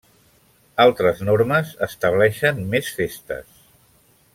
Altres 0.85 1.21
normes 1.29 1.75
estableixen 1.89 2.65
més 2.75 2.91
festes. 3.03 3.65